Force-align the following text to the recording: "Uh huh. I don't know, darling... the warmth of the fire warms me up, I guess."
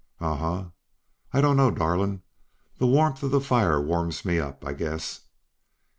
"Uh 0.19 0.35
huh. 0.35 0.65
I 1.31 1.41
don't 1.41 1.55
know, 1.57 1.69
darling... 1.69 2.23
the 2.79 2.87
warmth 2.87 3.21
of 3.21 3.29
the 3.29 3.39
fire 3.39 3.79
warms 3.79 4.25
me 4.25 4.39
up, 4.39 4.65
I 4.65 4.73
guess." 4.73 5.25